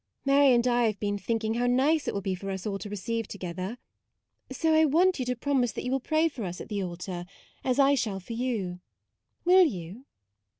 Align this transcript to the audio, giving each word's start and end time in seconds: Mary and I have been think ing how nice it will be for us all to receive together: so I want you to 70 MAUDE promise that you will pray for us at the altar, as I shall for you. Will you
Mary 0.25 0.51
and 0.51 0.65
I 0.65 0.85
have 0.85 0.99
been 0.99 1.19
think 1.19 1.43
ing 1.43 1.53
how 1.53 1.67
nice 1.67 2.07
it 2.07 2.13
will 2.15 2.21
be 2.23 2.33
for 2.33 2.49
us 2.49 2.65
all 2.65 2.79
to 2.79 2.89
receive 2.89 3.27
together: 3.27 3.77
so 4.51 4.73
I 4.73 4.83
want 4.83 5.19
you 5.19 5.25
to 5.25 5.29
70 5.29 5.29
MAUDE 5.37 5.41
promise 5.41 5.71
that 5.73 5.83
you 5.85 5.91
will 5.91 5.99
pray 5.99 6.27
for 6.27 6.43
us 6.43 6.59
at 6.59 6.69
the 6.69 6.81
altar, 6.81 7.27
as 7.63 7.77
I 7.77 7.93
shall 7.93 8.19
for 8.19 8.33
you. 8.33 8.79
Will 9.45 9.65
you 9.65 10.05